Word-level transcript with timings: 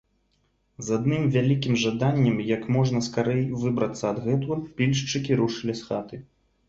З 0.85 0.95
адным 1.01 1.27
вялікім 1.35 1.75
жаданнем 1.83 2.39
як 2.53 2.65
можна 2.77 3.03
скарэй 3.09 3.43
выбрацца 3.65 4.01
адгэтуль 4.13 4.67
пільшчыкі 4.81 5.41
рушылі 5.43 5.73
з 5.83 5.93
хаты. 5.93 6.15